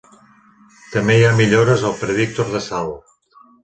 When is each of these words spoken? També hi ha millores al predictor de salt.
També 0.95 1.19
hi 1.19 1.27
ha 1.29 1.35
millores 1.43 1.87
al 1.93 1.97
predictor 2.03 2.53
de 2.59 2.67
salt. 2.73 3.19